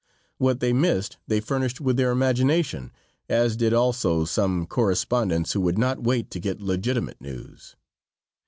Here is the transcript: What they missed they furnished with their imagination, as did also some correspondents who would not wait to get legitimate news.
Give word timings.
What 0.39 0.61
they 0.61 0.73
missed 0.73 1.17
they 1.27 1.39
furnished 1.39 1.79
with 1.79 1.95
their 1.95 2.09
imagination, 2.09 2.91
as 3.29 3.55
did 3.55 3.71
also 3.71 4.25
some 4.25 4.65
correspondents 4.65 5.53
who 5.53 5.61
would 5.61 5.77
not 5.77 6.01
wait 6.01 6.31
to 6.31 6.39
get 6.39 6.59
legitimate 6.59 7.21
news. 7.21 7.75